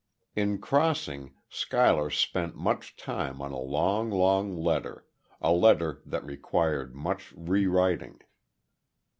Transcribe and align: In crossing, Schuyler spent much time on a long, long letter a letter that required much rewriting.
In 0.35 0.57
crossing, 0.57 1.35
Schuyler 1.47 2.09
spent 2.09 2.55
much 2.55 2.95
time 2.97 3.39
on 3.39 3.51
a 3.51 3.59
long, 3.59 4.09
long 4.09 4.57
letter 4.57 5.05
a 5.39 5.53
letter 5.53 6.01
that 6.07 6.25
required 6.25 6.95
much 6.95 7.31
rewriting. 7.37 8.19